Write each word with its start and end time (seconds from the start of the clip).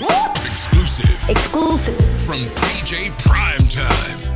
Exclusive. 0.00 1.30
Exclusive. 1.30 1.94
From 2.26 2.40
DJ 2.56 3.10
Primetime. 3.22 4.33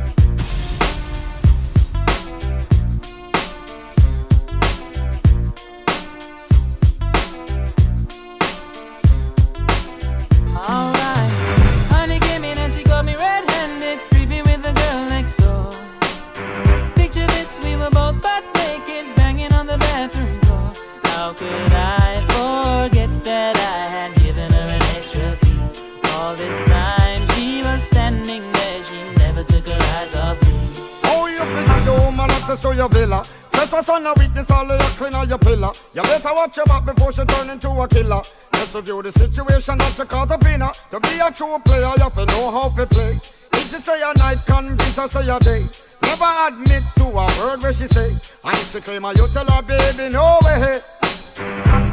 Trespass 33.79 33.95
on 33.95 34.05
a 34.05 34.13
witness, 34.17 34.51
all 34.51 34.69
of 34.69 34.79
your 34.79 34.89
clean 34.97 35.13
on 35.13 35.29
your 35.29 35.37
pillar. 35.37 35.71
You 35.93 36.01
better 36.01 36.33
watch 36.33 36.57
your 36.57 36.65
back 36.65 36.83
before 36.83 37.13
she 37.13 37.23
turn 37.23 37.49
into 37.49 37.69
a 37.69 37.87
killer. 37.87 38.21
Just 38.53 38.75
review 38.75 39.01
the 39.01 39.11
situation 39.11 39.77
that 39.77 39.97
you 39.97 40.03
caught 40.03 40.31
up 40.31 40.45
in 40.45 40.59
To 40.59 40.99
be 40.99 41.19
a 41.19 41.31
true 41.31 41.57
player, 41.63 41.91
you 41.95 42.03
have 42.03 42.13
to 42.15 42.25
know 42.25 42.51
how 42.51 42.67
to 42.69 42.85
play. 42.85 43.15
If 43.53 43.71
she 43.71 43.77
say 43.77 44.01
a 44.03 44.17
night, 44.17 44.39
convince 44.45 44.97
her 44.97 45.07
say 45.07 45.29
a 45.29 45.39
day. 45.39 45.63
Never 46.01 46.31
admit 46.47 46.83
to 46.97 47.05
a 47.05 47.25
word 47.39 47.61
where 47.61 47.71
she 47.71 47.87
say. 47.87 48.11
And 48.43 48.57
if 48.57 48.71
she 48.71 48.81
claim 48.81 49.03
her, 49.03 49.13
you 49.13 49.27
tell 49.29 49.47
her, 49.47 49.61
baby, 49.61 50.11
no 50.11 50.39
way. 50.43 50.81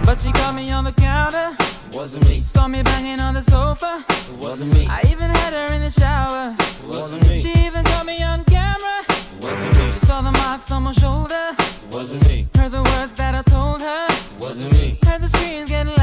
But 0.04 0.20
she 0.20 0.32
caught 0.32 0.56
me 0.56 0.73
on 0.73 0.84
the 0.84 0.92
counter. 0.92 1.56
Wasn't 1.92 2.28
me. 2.28 2.40
Saw 2.42 2.66
me 2.66 2.82
banging 2.82 3.21
on 3.21 3.34
the 3.34 3.43
sofa. 3.43 4.04
Wasn't 4.40 4.73
me. 4.73 4.87
I 4.90 5.02
even 5.06 5.30
had 5.30 5.52
her 5.52 5.73
in 5.73 5.82
the 5.82 5.90
shower. 5.90 6.56
Wasn't 6.88 7.23
me. 7.28 7.38
She 7.38 7.52
even 7.65 7.84
caught 7.84 8.06
me 8.06 8.23
on 8.24 8.38
camera. 8.40 8.46
Wasn't 9.57 9.79
me. 9.79 9.90
She 9.93 9.99
saw 10.01 10.21
the 10.21 10.32
marks 10.32 10.71
on 10.71 10.82
my 10.82 10.93
shoulder. 10.93 11.57
Wasn't 11.90 12.29
me. 12.29 12.46
Heard 12.57 12.73
the 12.73 12.82
words 12.82 13.15
that 13.15 13.35
I 13.35 13.40
told 13.51 13.80
her. 13.80 14.07
Wasn't 14.38 14.71
me. 14.73 14.99
Heard 15.02 15.23
the 15.23 15.29
screams 15.29 15.71
getting 15.71 15.96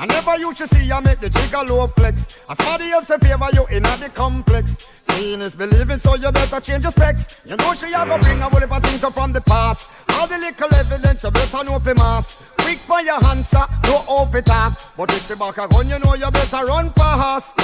I 0.00 0.06
never 0.06 0.38
used 0.38 0.58
to 0.58 0.68
see 0.68 0.86
her 0.88 1.00
make 1.00 1.18
the 1.18 1.64
low 1.68 1.88
flex. 1.88 2.44
As 2.48 2.56
somebody 2.56 2.90
else 2.90 3.10
in 3.10 3.18
favor 3.18 3.48
you 3.52 3.66
in 3.66 3.82
the 3.82 4.10
complex. 4.14 4.94
Seeing 5.02 5.40
is 5.40 5.56
believing, 5.56 5.98
so 5.98 6.14
you 6.14 6.30
better 6.30 6.60
change 6.60 6.84
your 6.84 6.92
specs. 6.92 7.44
You 7.44 7.56
know 7.56 7.74
she 7.74 7.92
a 7.92 8.06
go 8.06 8.16
bring 8.18 8.38
a 8.38 8.48
whole 8.48 8.60
heap 8.60 8.70
of 8.70 8.82
things 8.84 9.02
up 9.02 9.14
from 9.14 9.32
the 9.32 9.40
past. 9.40 9.90
All 10.10 10.28
the 10.28 10.38
little 10.38 10.72
evidence 10.72 11.24
you 11.24 11.30
better 11.32 11.64
know 11.64 11.80
for 11.80 11.94
mass. 11.96 12.47
Quick 12.68 12.80
for 12.80 13.00
your 13.00 13.24
answer, 13.24 13.64
no 13.84 14.04
off 14.06 14.34
it 14.34 14.50
up. 14.50 14.74
But 14.94 15.10
if 15.14 15.26
she 15.26 15.34
back 15.34 15.56
a 15.56 15.66
gun, 15.68 15.88
you 15.88 15.98
know 16.00 16.12
you 16.12 16.30
better 16.30 16.66
run 16.66 16.90
fast. 16.90 17.56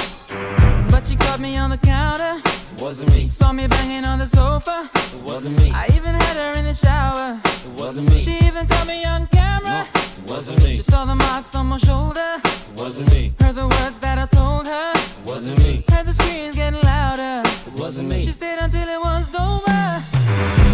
But 0.89 1.05
she 1.05 1.15
caught 1.15 1.39
me 1.39 1.57
on 1.57 1.69
the 1.69 1.77
counter. 1.77 2.41
Wasn't 2.79 3.13
me. 3.13 3.27
Saw 3.27 3.53
me 3.53 3.67
banging 3.67 4.03
on 4.03 4.17
the 4.17 4.25
sofa. 4.25 4.89
It 4.95 5.21
wasn't 5.21 5.59
me. 5.59 5.69
I 5.69 5.85
even 5.93 6.15
had 6.15 6.35
her 6.37 6.57
in 6.57 6.65
the 6.65 6.73
shower. 6.73 7.39
It 7.43 7.79
wasn't 7.79 8.09
me. 8.09 8.19
She 8.19 8.37
even 8.47 8.65
caught 8.65 8.87
me 8.87 9.05
on 9.05 9.27
camera. 9.27 9.85
No, 9.85 10.01
it 10.23 10.27
wasn't 10.27 10.63
me. 10.63 10.77
She 10.77 10.81
saw 10.81 11.05
the 11.05 11.13
marks 11.13 11.53
on 11.53 11.67
my 11.67 11.77
shoulder. 11.77 12.41
It 12.43 12.75
wasn't 12.75 13.11
me. 13.11 13.31
Heard 13.39 13.53
the 13.53 13.67
words 13.67 13.99
that 13.99 14.17
I 14.17 14.25
told 14.25 14.65
her. 14.65 14.91
It 14.95 15.27
wasn't 15.27 15.59
me. 15.59 15.85
Heard 15.87 16.07
the 16.07 16.13
screams 16.13 16.55
getting 16.55 16.81
louder. 16.81 17.47
It 17.47 17.79
wasn't 17.79 18.09
me. 18.09 18.25
She 18.25 18.31
stayed 18.31 18.57
until 18.57 18.89
it 18.89 18.99
was 18.99 19.35
over. 19.35 20.64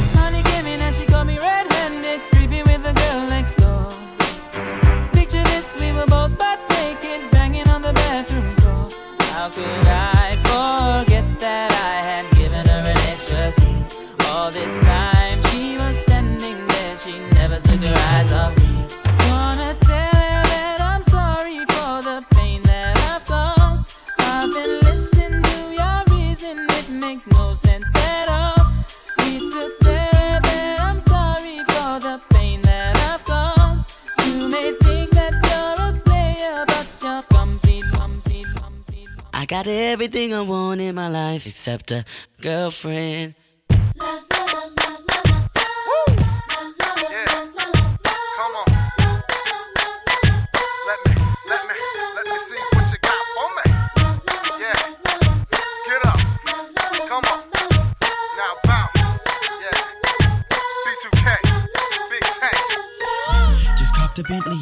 Got 39.63 39.71
everything 39.71 40.33
I 40.33 40.41
want 40.41 40.81
in 40.81 40.95
my 40.95 41.07
life 41.07 41.45
except 41.45 41.91
a 41.91 42.03
girlfriend. 42.41 43.35
Just 43.69 44.30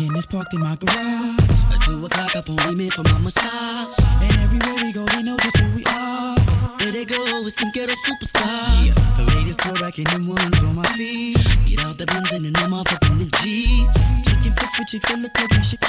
and 0.08 0.16
it's 0.16 0.26
parked 0.26 0.54
in 0.54 0.62
my 0.62 0.76
garage. 0.76 1.40
At 1.74 1.82
two 1.84 2.06
o'clock, 2.06 2.36
up 2.36 2.50
only 2.50 2.76
meant 2.76 2.94
for 2.94 3.04
my 3.04 3.18
massage. 3.20 3.96
And 4.22 4.32
everywhere 4.44 4.84
we 4.84 4.94
go, 4.94 5.06
they 5.06 5.24
know 5.24 5.38
just 5.38 5.58
who 5.58 5.76
we 5.76 5.84
are. 5.86 6.38
There 6.80 6.92
they 6.92 7.06
go, 7.06 7.18
it's 7.46 7.56
them 7.56 7.72
ghetto 7.74 7.94
superstars. 7.94 8.88
Yeah, 8.88 8.94
the 9.18 9.24
latest 9.36 9.62
throwback 9.62 9.98
and 9.98 10.08
them 10.08 10.28
ones 10.28 10.64
on 10.64 10.76
my 10.76 10.86
feet. 10.94 11.38
Get 11.68 11.80
out 11.80 11.98
the 11.98 12.06
Benz 12.06 12.32
and 12.32 12.46
then 12.46 12.56
I'm 12.58 12.74
off 12.74 12.92
up 12.94 13.04
in 13.06 13.20
the 13.20 13.26
Jeep. 13.42 13.90
Taking 14.24 14.54
pics 14.54 14.80
with 14.80 14.88
chicks 14.88 15.10
that 15.10 15.20
look 15.20 15.38
like 15.40 15.64
should. 15.64 15.80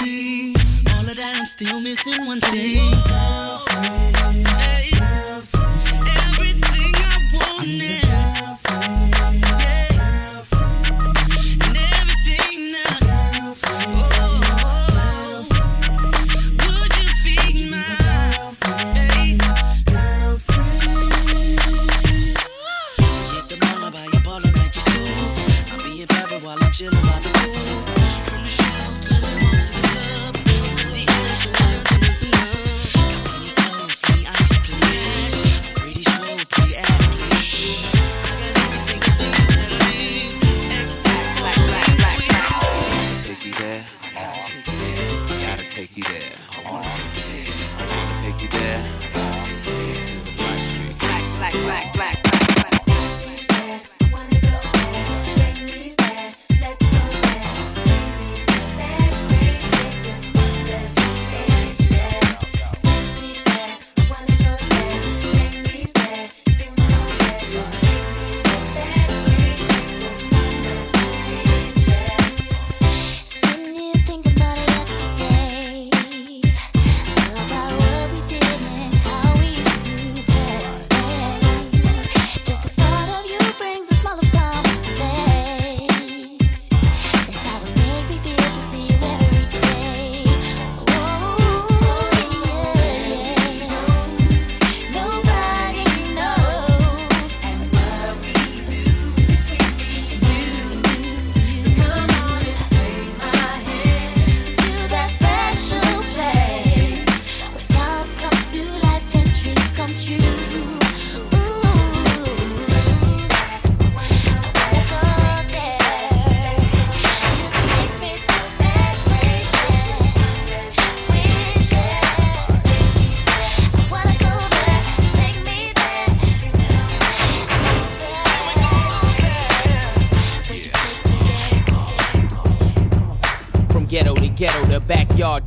All 0.95 1.09
of 1.09 1.17
that, 1.17 1.37
I'm 1.37 1.47
still 1.47 1.81
missing 1.81 2.27
one 2.27 2.41
thing. 2.41 3.60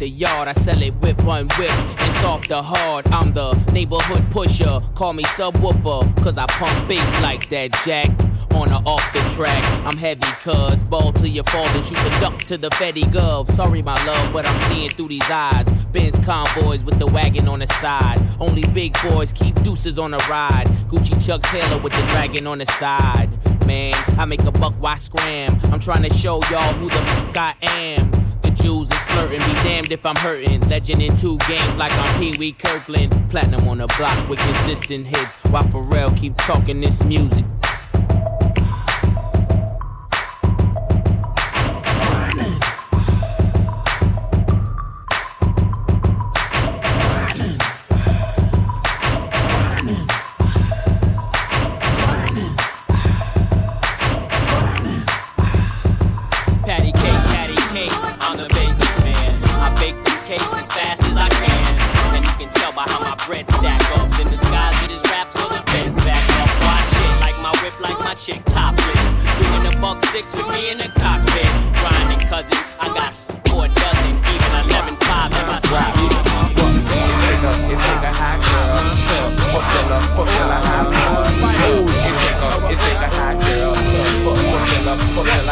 Yard 0.07 0.33
yard. 0.33 0.47
I 0.47 0.53
sell 0.53 0.81
it 0.81 0.93
whip 0.95 1.21
one 1.23 1.47
whip 1.57 1.71
It's 2.05 2.23
off 2.23 2.47
the 2.47 2.61
hard. 2.61 3.07
I'm 3.07 3.33
the 3.33 3.53
neighborhood 3.71 4.23
pusher. 4.31 4.79
Call 4.95 5.13
me 5.13 5.23
subwoofer, 5.23 6.23
cause 6.23 6.37
I 6.37 6.45
pump 6.47 6.87
bass 6.87 7.21
like 7.21 7.49
that, 7.49 7.71
Jack. 7.85 8.09
On 8.53 8.71
or 8.71 8.81
off 8.85 9.11
the 9.13 9.19
track, 9.35 9.63
I'm 9.83 9.97
heavy, 9.97 10.29
cuz 10.43 10.83
ball 10.83 11.11
to 11.13 11.27
your 11.27 11.43
fathers. 11.45 11.89
You 11.89 11.97
can 11.97 12.21
duck 12.21 12.37
to 12.43 12.57
the 12.57 12.69
Fetty 12.69 13.03
Gov. 13.05 13.49
Sorry, 13.49 13.81
my 13.81 13.95
love, 14.05 14.31
but 14.31 14.45
I'm 14.45 14.59
seeing 14.69 14.89
through 14.89 15.07
these 15.07 15.29
eyes. 15.29 15.71
Benz 15.85 16.19
convoys 16.19 16.83
with 16.83 16.99
the 16.99 17.07
wagon 17.07 17.47
on 17.47 17.59
the 17.59 17.67
side. 17.67 18.21
Only 18.39 18.63
big 18.73 18.95
boys 19.01 19.33
keep 19.33 19.55
deuces 19.63 19.97
on 19.97 20.11
the 20.11 20.23
ride. 20.29 20.67
Gucci 20.87 21.15
Chuck 21.25 21.41
Taylor 21.41 21.81
with 21.81 21.93
the 21.93 22.05
dragon 22.13 22.45
on 22.45 22.59
the 22.59 22.65
side. 22.65 23.29
Man, 23.65 23.95
I 24.19 24.25
make 24.25 24.43
a 24.43 24.51
buck, 24.51 24.73
why 24.79 24.97
scram? 24.97 25.57
I'm 25.71 25.79
trying 25.79 26.03
to 26.03 26.13
show 26.13 26.39
y'all 26.51 26.73
who 26.73 26.89
the 26.89 26.95
fuck 26.95 27.37
I 27.37 27.55
am. 27.61 28.22
Jews 28.55 28.91
is 28.91 29.03
flirting, 29.05 29.39
be 29.39 29.53
damned 29.63 29.91
if 29.91 30.05
I'm 30.05 30.15
hurting. 30.15 30.61
Legend 30.69 31.01
in 31.01 31.15
two 31.15 31.37
games 31.47 31.75
like 31.77 31.91
I'm 31.93 32.19
Pee 32.19 32.37
Wee 32.37 32.51
Kirkland. 32.51 33.11
Platinum 33.29 33.67
on 33.67 33.79
the 33.79 33.87
block 33.97 34.29
with 34.29 34.39
consistent 34.39 35.07
hits. 35.07 35.35
While 35.45 35.63
Pharrell 35.63 36.15
keep 36.17 36.35
talking 36.37 36.81
this 36.81 37.03
music. 37.03 37.45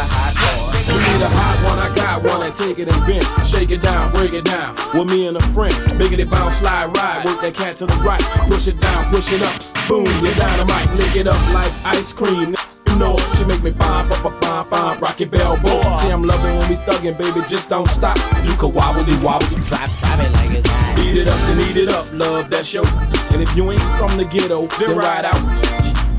A, 0.02 0.06
hot 0.10 0.34
boy. 0.34 0.72
We 0.90 0.98
need 0.98 1.22
a 1.22 1.30
hot 1.30 1.56
one, 1.62 1.78
I 1.78 1.88
got 1.94 2.22
one, 2.26 2.42
and 2.42 2.54
take 2.54 2.78
it 2.78 2.90
and 2.90 3.02
bend. 3.06 3.24
Shake 3.46 3.70
it 3.70 3.82
down, 3.82 4.12
break 4.12 4.32
it 4.32 4.44
down. 4.44 4.74
With 4.94 5.08
me 5.10 5.26
and 5.28 5.36
a 5.36 5.44
friend. 5.54 5.74
Biggity 5.98 6.28
bounce, 6.28 6.58
slide, 6.58 6.90
ride. 6.96 7.24
Work 7.24 7.40
that 7.42 7.54
cat 7.54 7.74
to 7.78 7.86
the 7.86 7.94
right. 8.02 8.22
Push 8.50 8.68
it 8.68 8.80
down, 8.80 9.10
push 9.10 9.32
it 9.32 9.42
up. 9.42 9.54
Boom, 9.88 10.06
you 10.22 10.34
dynamite. 10.34 10.90
Lick 10.98 11.16
it 11.16 11.26
up 11.26 11.40
like 11.54 11.72
ice 11.84 12.12
cream. 12.12 12.50
You 12.50 12.98
know 12.98 13.16
she 13.38 13.44
make 13.44 13.62
me 13.62 13.70
bomb, 13.70 14.08
bomb, 14.08 14.22
bomb, 14.40 14.68
bomb. 14.68 14.98
Rocky 14.98 15.24
Bell 15.24 15.56
boy. 15.62 15.80
See, 16.02 16.10
I'm 16.10 16.22
loving 16.22 16.58
when 16.58 16.68
we 16.68 16.76
thuggin', 16.76 17.16
baby. 17.16 17.40
Just 17.46 17.70
don't 17.70 17.88
stop. 17.88 18.18
You 18.44 18.54
can 18.58 18.74
wobble, 18.74 19.06
wobble. 19.22 19.46
Drop, 19.70 19.88
drop 19.88 20.18
it 20.20 20.32
like 20.34 20.52
it's 20.52 20.68
hot. 20.68 20.98
Eat 20.98 21.16
it 21.16 21.28
up, 21.28 21.38
then 21.46 21.70
eat 21.70 21.76
it 21.76 21.88
up, 21.88 22.06
love, 22.12 22.50
that's 22.50 22.72
your. 22.74 22.84
And 23.32 23.40
if 23.40 23.54
you 23.56 23.70
ain't 23.70 23.80
from 23.96 24.16
the 24.18 24.24
ghetto, 24.24 24.66
then 24.78 24.96
ride 24.96 25.24
out. 25.24 25.40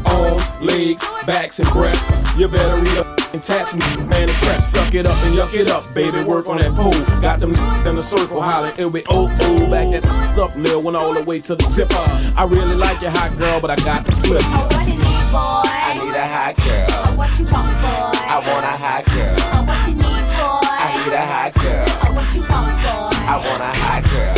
Arms, 0.09 0.61
legs, 0.61 1.03
backs, 1.25 1.59
and 1.59 1.69
breasts. 1.69 2.11
You 2.37 2.47
better 2.47 2.81
read 2.81 2.97
up 2.97 3.22
and 3.33 3.43
tax 3.43 3.75
me, 3.75 3.81
man, 4.07 4.29
and 4.29 4.37
press. 4.45 4.71
Suck 4.71 4.93
it 4.93 5.05
up 5.07 5.17
and 5.25 5.35
yuck 5.35 5.53
it 5.53 5.69
up, 5.69 5.83
baby. 5.93 6.23
Work 6.29 6.47
on 6.47 6.59
that 6.59 6.75
pole. 6.77 6.93
Got 7.21 7.39
them 7.39 7.49
in 7.87 7.95
the 7.95 8.01
circle, 8.01 8.41
holler. 8.41 8.69
It'll 8.69 8.93
be 8.93 9.03
oh, 9.09 9.25
oh. 9.25 9.71
Back 9.71 9.89
that 9.89 10.05
up, 10.37 10.55
Lil, 10.55 10.83
went 10.83 10.95
all 10.95 11.13
the 11.13 11.25
way 11.25 11.39
to 11.41 11.55
the 11.55 11.67
zipper. 11.73 11.97
I 12.37 12.45
really 12.45 12.75
like 12.75 13.01
your 13.01 13.11
hot 13.11 13.35
girl, 13.37 13.59
but 13.59 13.71
I 13.71 13.75
got 13.83 14.05
to 14.05 14.13
flip. 14.21 14.45
What 14.45 14.87
you 14.87 14.93
need, 14.93 15.25
boy? 15.33 15.65
I 15.65 15.97
need 15.97 16.13
a 16.13 16.25
hot 16.29 16.55
girl. 16.61 17.17
What 17.17 17.33
you 17.39 17.45
want, 17.49 17.73
boy? 17.81 18.13
I 18.29 18.37
want 18.45 18.63
a 18.63 18.75
hot 18.77 19.03
girl. 19.09 19.33
What 19.65 19.81
you 19.89 19.95
need, 19.97 20.25
boy? 20.37 20.61
I 20.63 20.87
need 20.93 21.13
a 21.17 21.25
hot 21.25 21.51
girl. 21.57 21.89
What 22.13 22.29
you 22.37 22.41
want, 22.45 22.73
boy? 22.85 23.17
I 23.17 23.35
want 23.41 23.61
a 23.65 23.71
hot 23.81 24.03
girl. 24.13 24.37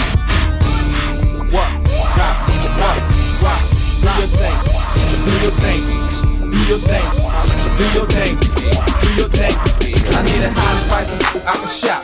What? 1.52 1.70
Drop, 2.16 2.36
what? 2.80 3.00
What? 3.44 3.60
Do 4.00 4.12
your 4.24 4.32
thing. 4.40 4.58
Do 5.26 5.32
your 5.44 5.56
thing. 5.60 5.84
Do 6.52 6.60
your 6.64 6.80
thing. 6.80 7.65
Do 7.76 7.84
your 7.92 8.08
thing. 8.08 8.40
Do 8.40 9.10
your 9.20 9.28
thing. 9.36 9.52
I 9.52 10.24
need 10.24 10.40
a 10.40 10.52
high 10.56 10.80
price 10.88 11.12
I 11.44 11.60
can 11.60 11.68
shop. 11.68 12.00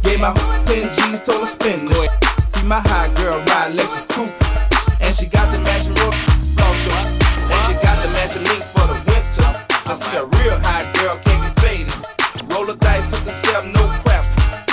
Gave 0.00 0.16
my 0.16 0.32
10 0.64 0.88
G's, 0.96 1.20
told 1.20 1.44
her 1.44 1.52
it. 1.52 2.10
See 2.56 2.64
my 2.64 2.80
hot 2.88 3.12
girl 3.12 3.36
ride 3.52 3.76
Lexus 3.76 4.08
coupe, 4.08 4.32
and 5.04 5.12
she 5.14 5.26
got 5.26 5.52
the 5.52 5.60
matching 5.60 5.92
rope, 6.00 6.16
long 6.56 6.72
short, 6.88 7.04
and 7.04 7.60
she 7.68 7.76
got 7.84 8.00
the 8.00 8.08
matching 8.16 8.48
link 8.48 8.64
for 8.72 8.88
the 8.88 8.96
winter. 9.04 9.48
I 9.84 9.92
see 9.92 10.16
a 10.16 10.24
real 10.24 10.56
hot 10.64 10.88
girl 10.96 11.20
can't 11.20 11.36
be 11.44 11.52
faded. 11.60 11.92
Roll 12.48 12.64
the 12.64 12.76
dice 12.80 13.04
with 13.12 13.28
the 13.28 13.34
seven, 13.44 13.76
no 13.76 13.84
crap. 14.00 14.24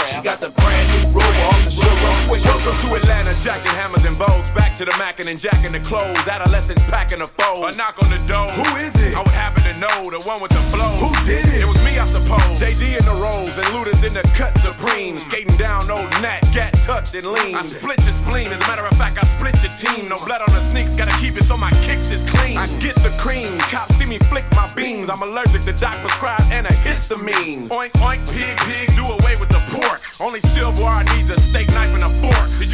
She 0.07 0.23
got 0.23 0.39
the 0.39 0.55
brand 0.55 0.87
new 0.95 1.11
rover 1.11 1.43
off 1.51 1.59
the 1.67 1.75
showroom. 1.75 2.39
Welcome 2.39 2.79
to 2.79 2.95
Atlanta, 2.95 3.35
jacking 3.43 3.75
hammers 3.75 4.05
and 4.05 4.17
bows. 4.17 4.47
To 4.81 4.85
the 4.85 4.97
mackin' 4.97 5.27
and 5.27 5.37
jacking 5.37 5.73
the 5.73 5.79
clothes. 5.79 6.25
Adolescents 6.25 6.83
packing 6.89 7.19
the 7.19 7.27
fold. 7.37 7.69
A 7.69 7.77
knock 7.77 8.01
on 8.01 8.09
the 8.09 8.17
door. 8.25 8.49
Who 8.49 8.65
is 8.81 8.89
it? 9.05 9.13
I 9.13 9.21
would 9.21 9.37
happen 9.37 9.61
to 9.69 9.77
know 9.77 10.09
the 10.09 10.17
one 10.25 10.41
with 10.41 10.49
the 10.49 10.63
flow. 10.73 10.89
Who 10.97 11.13
did 11.21 11.45
it? 11.53 11.61
It 11.61 11.67
was 11.69 11.77
me, 11.85 12.01
I 12.01 12.05
suppose. 12.09 12.57
JD 12.57 12.97
in 12.97 13.05
the 13.05 13.13
rolls 13.21 13.53
and 13.61 13.69
looters 13.77 14.01
in 14.03 14.17
the 14.17 14.25
cut 14.33 14.57
supreme. 14.57 15.19
Skating 15.19 15.53
down 15.61 15.85
old 15.85 16.09
Nat, 16.25 16.41
gat 16.49 16.73
tucked 16.81 17.13
and 17.13 17.29
lean. 17.29 17.53
I 17.53 17.61
split 17.61 18.01
your 18.01 18.17
spleen. 18.25 18.49
As 18.49 18.57
a 18.57 18.65
matter 18.65 18.81
of 18.81 18.97
fact, 18.97 19.21
I 19.21 19.25
split 19.29 19.53
your 19.61 19.69
team. 19.77 20.09
No 20.09 20.17
blood 20.25 20.41
on 20.41 20.49
the 20.49 20.65
sneaks, 20.65 20.97
gotta 20.97 21.13
keep 21.21 21.37
it 21.37 21.45
so 21.45 21.55
my 21.55 21.69
kicks 21.85 22.09
is 22.09 22.25
clean. 22.25 22.57
I 22.57 22.65
get 22.81 22.97
the 23.05 23.13
cream. 23.21 23.53
Cops 23.69 24.01
see 24.01 24.09
me 24.09 24.17
flick 24.33 24.49
my 24.57 24.65
beans. 24.73 25.11
I'm 25.13 25.21
allergic 25.21 25.61
to 25.69 25.73
doc 25.77 26.01
prescribed 26.01 26.49
antihistamines. 26.49 27.69
Oink, 27.69 27.93
oink, 28.01 28.25
pig, 28.33 28.57
pig, 28.65 28.89
do 28.97 29.05
away 29.05 29.37
with 29.37 29.53
the 29.53 29.61
pork. 29.69 30.01
Only 30.19 30.41
silverware 30.41 31.05
needs 31.13 31.29
a 31.29 31.39
steak 31.39 31.69
knife 31.69 31.93
and 31.93 32.01
a 32.01 32.09
fork. 32.17 32.49
Did 32.57 32.70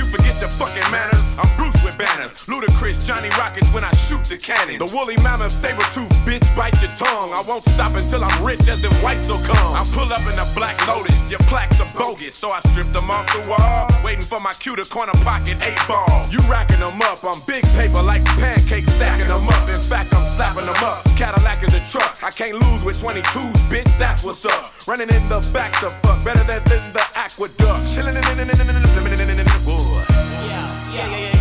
Johnny 3.08 3.30
Rockets 3.40 3.72
when 3.72 3.86
I 3.86 3.94
shoot 3.96 4.22
the 4.26 4.36
cannon. 4.36 4.80
The 4.84 4.92
woolly 4.92 5.16
mammoth 5.24 5.56
saber 5.56 5.88
tooth 5.96 6.12
bitch 6.28 6.44
bite 6.58 6.76
your 6.84 6.92
tongue. 7.00 7.32
I 7.32 7.42
won't 7.48 7.64
stop 7.64 7.96
until 7.96 8.22
I'm 8.22 8.44
rich 8.44 8.68
as 8.68 8.82
them 8.82 8.92
whites 9.00 9.30
will 9.30 9.40
come. 9.40 9.72
I 9.72 9.88
pull 9.96 10.12
up 10.12 10.28
in 10.28 10.36
a 10.36 10.44
black 10.52 10.76
lotus. 10.86 11.16
Your 11.32 11.40
plaques 11.48 11.80
are 11.80 11.88
bogus, 11.96 12.36
so 12.36 12.52
I 12.52 12.60
stripped 12.68 12.92
them 12.92 13.10
off 13.10 13.24
the 13.32 13.48
wall. 13.48 13.88
Waiting 14.04 14.28
for 14.28 14.42
my 14.42 14.52
cue 14.52 14.76
to 14.76 14.84
corner 14.84 15.16
pocket 15.24 15.56
eight 15.64 15.80
ball. 15.88 16.28
You 16.30 16.40
racking 16.52 16.84
them 16.84 17.02
up. 17.08 17.24
I'm 17.24 17.40
big 17.48 17.64
paper 17.80 18.04
like 18.04 18.26
pancakes 18.44 18.92
stacking 18.92 19.32
them 19.32 19.48
up. 19.48 19.70
In 19.70 19.80
fact, 19.80 20.14
I'm 20.14 20.28
slapping 20.36 20.68
them 20.68 20.84
up. 20.84 21.06
Cadillac 21.16 21.64
is 21.64 21.76
a 21.80 21.84
truck. 21.88 22.22
I 22.22 22.30
can't 22.30 22.60
lose 22.60 22.84
with 22.84 23.00
22s, 23.00 23.56
bitch. 23.72 23.98
That's 23.98 24.26
what's 24.26 24.44
up. 24.44 24.76
Running 24.86 25.08
in 25.08 25.24
the 25.32 25.40
back 25.54 25.72
to 25.80 25.88
fuck 26.04 26.26
better 26.26 26.44
than, 26.44 26.60
the 26.92 27.04
aqueduct. 27.16 27.88
Chilling 27.88 28.20
in 28.20 28.26
in 28.36 28.44
in 28.44 28.52
in 28.52 28.68
in 28.68 28.76
in 28.76 29.08
in 29.08 29.22
in 29.22 29.40
in 29.40 29.40
in 29.40 31.37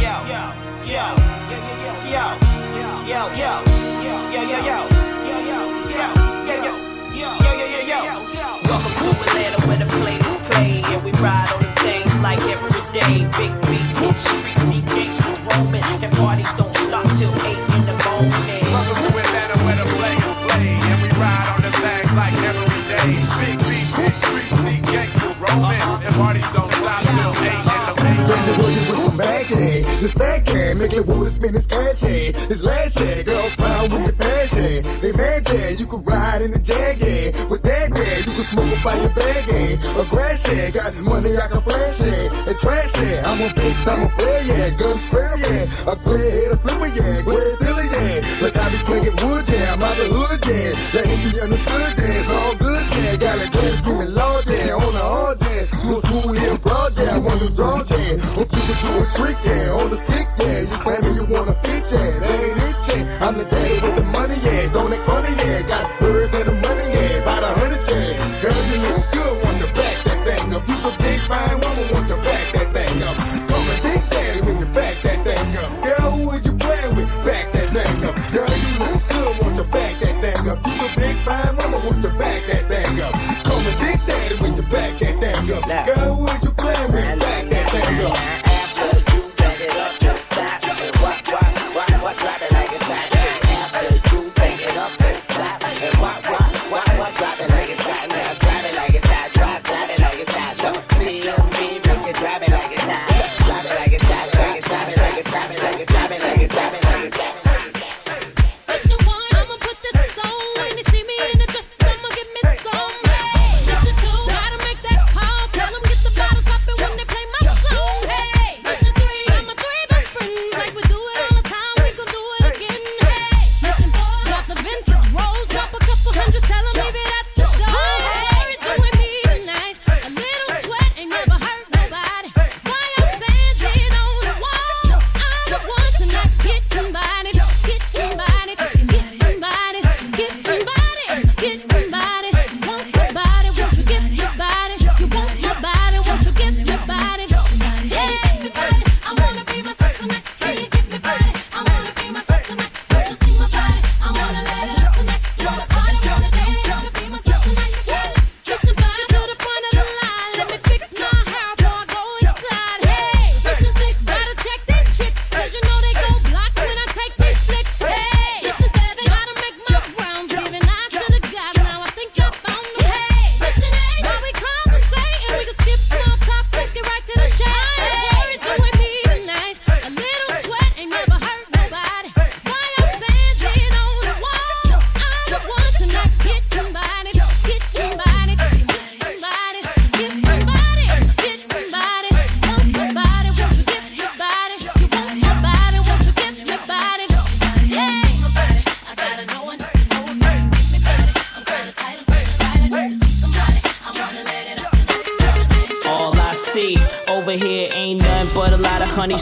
wood. 0.87 1.17
Welcome 8.67 8.95
to 9.03 9.11
Atlanta 9.27 9.61
where 9.67 9.79
the 9.79 9.87
players 9.87 10.41
play 10.43 10.83
and 10.95 11.03
we 11.03 11.13
ride 11.19 11.51
on 11.53 11.61
the 11.61 11.73
things 11.83 12.15
like 12.21 12.41
every 12.47 12.83
day. 12.93 13.27
Big 13.39 13.53
beats 13.67 13.99
hit 13.99 14.17
streets, 14.17 14.63
see 14.63 14.83
gangsters 14.95 15.41
roaming, 15.43 15.83
and 16.03 16.13
parties 16.17 16.55
don't 16.57 16.77
stop 16.77 17.07
till 17.19 17.35
eight 17.47 17.59
in 17.75 17.83
the 17.83 17.97
morning. 18.07 18.63
Welcome 18.71 18.99
to 19.03 19.19
Atlanta 19.19 19.57
where 19.65 19.77
the 19.77 19.87
players 19.97 20.39
play 20.47 20.71
and 20.71 21.03
we 21.03 21.09
ride 21.21 21.56
baggy. 30.15 30.47
The 30.47 30.79
stacky, 30.79 30.79
make 30.79 30.93
it 30.93 31.07
water 31.07 31.31
spin 31.31 31.53
his 31.55 31.67
cashy. 31.67 32.31
His 32.47 32.63
lashy, 32.63 33.25
girls 33.25 33.57
proud 33.57 33.91
with 33.91 34.07
the 34.07 34.15
passion. 34.15 34.87
They 35.03 35.13
mad 35.13 35.43
yeah, 35.51 35.71
you 35.75 35.87
could 35.87 36.07
ride 36.07 36.43
in 36.43 36.51
the 36.53 36.63
jaggy. 36.63 37.35
With 37.51 37.63
that 37.63 37.91
yeah, 37.91 38.17
you 38.23 38.33
could 38.37 38.47
smoke 38.47 38.71
a 38.71 38.79
fire 38.87 39.11
baggy. 39.19 39.75
A 39.99 40.05
grass 40.07 40.47
yeah, 40.47 40.71
got 40.71 40.95
money 41.03 41.35
I 41.35 41.47
can 41.51 41.63
flash 41.63 42.01
it. 42.01 42.31
And 42.47 42.57
trash 42.59 42.95
it, 43.03 43.19
I'm 43.27 43.41
a 43.43 43.49
big 43.51 43.75
time 43.83 44.07
a 44.07 44.09
player, 44.15 44.43
yeah. 44.47 44.71
Gun 44.79 44.97
spray 44.99 45.35
yeah. 45.43 45.91
A 45.91 45.95
clear 45.97 46.31
head, 46.31 46.51
a 46.55 46.57
flipper 46.57 46.91
yeah. 46.95 47.23
Great 47.27 47.55
Billy 47.59 47.87
yeah. 47.91 48.23
Like 48.43 48.57
I 48.57 48.65
be 48.71 48.79
slinging 48.87 49.17
wood 49.27 49.45
yeah. 49.49 49.75
I'm 49.75 49.83
out 49.83 49.97
the 49.97 50.07
hood 50.07 50.39
yeah. 50.47 50.71
Let 50.95 51.07
it 51.11 51.19
be 51.19 51.31
understood 51.41 51.93
yeah. 51.99 52.21
It's 52.21 52.31
all 52.31 52.55
good 52.55 52.85
yeah. 52.95 53.17
Got 53.17 53.43
a 53.43 53.47
gun 53.51 53.73
screaming 53.81 54.13
loud 54.15 54.45
yeah. 54.47 54.77
On 54.77 54.93
the 54.95 55.03
hard 55.03 55.46
want 57.19 57.41
to 57.41 57.49
draw 57.57 57.77
yeah. 57.77 58.19
Hope 58.37 58.51
you 58.53 58.63
can 58.67 58.77
do 58.85 58.91
a 59.01 59.07
trick 59.17 59.39
yeah. 59.45 59.79
On 59.79 59.91
the 59.91 59.99
stick 60.05 60.29
yeah. 60.41 60.61
You 60.61 60.77
claiming 60.85 61.15
you 61.17 61.25
wanna 61.31 61.55
fit 61.65 61.85
yeah. 61.93 62.11
That 62.21 62.39
ain't 62.45 62.63
it 62.69 62.77
yeah. 62.89 63.27
I'm 63.27 63.35
the 63.35 63.45
daddy 63.45 63.96